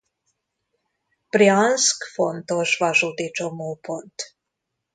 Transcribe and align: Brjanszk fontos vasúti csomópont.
Brjanszk 1.29 2.03
fontos 2.13 2.77
vasúti 2.77 3.29
csomópont. 3.31 4.35